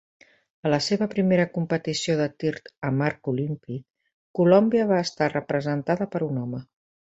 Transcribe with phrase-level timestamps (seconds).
[0.69, 2.55] A la seva primera competició de tir
[2.89, 3.85] amb arc olímpic,
[4.41, 6.67] Colòmbia va estar representada per un home.